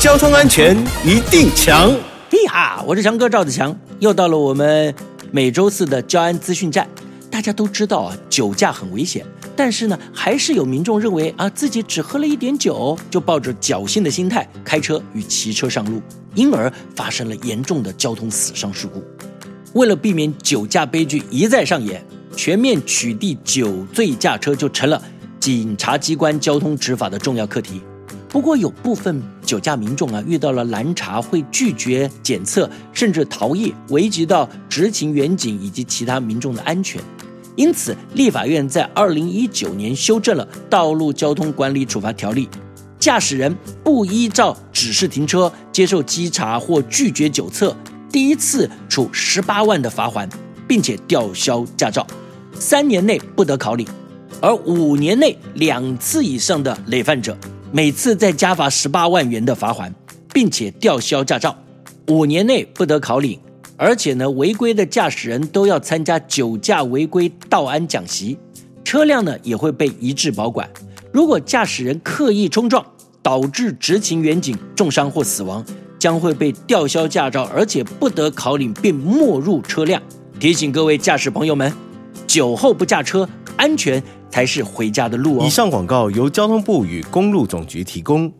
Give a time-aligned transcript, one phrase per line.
[0.00, 0.74] 交通安全
[1.04, 1.94] 一定强。
[2.30, 4.94] 嘿哈，我是强哥赵子强，又到了我们
[5.30, 6.88] 每周四的交安资讯站。
[7.30, 16.00] 大家都知道啊，酒驾很危险，但是呢，还是有民众认为啊，自己只喝了一点酒，就抱着侥幸的心态开车与骑车上路，
[16.34, 19.04] 因而发生了严重的交通死伤事故。
[19.74, 22.02] 为了避免酒驾悲剧一再上演，
[22.34, 25.02] 全面取缔酒醉驾车就成了
[25.38, 27.82] 警察机关交通执法的重要课题。
[28.30, 37.02] 不过，有部分酒驾民众啊，遇到了拦查会拒绝检测，甚至逃逸，危及到执勤员警以及其他民众的安全。
[37.56, 42.46] 因此，立法院在二零一九年修正了《道路交通管理处罚条例》，
[43.00, 47.76] 驾驶人不依照指示停车、接受稽查或拒绝酒测，
[48.12, 50.28] 第一次处十八万的罚款，
[50.68, 52.06] 并且吊销驾照，
[52.54, 53.84] 三年内不得考领；
[54.40, 57.36] 而五年内两次以上的累犯者。
[57.72, 59.94] 每次再加罚十八万元的罚款，
[60.32, 61.56] 并且吊销驾照，
[62.08, 63.38] 五年内不得考领，
[63.76, 68.36] 而且呢，违规的驾驶人都要参加酒驾违规道安讲习，
[68.82, 70.68] 车辆呢也会被移至保管。
[71.12, 72.84] 如果驾驶人刻意冲撞，
[73.22, 75.64] 导致执勤员警重伤或死亡，
[75.96, 80.02] 将会被吊销驾照，而且不得考领并没入车辆。
[80.40, 81.72] 提醒各位驾驶朋友们，
[82.26, 83.28] 酒后不驾车，
[83.60, 84.02] 安全。
[84.30, 85.44] 才是回家的路哦。
[85.44, 88.32] 以上广告由交通部与公路总局提供。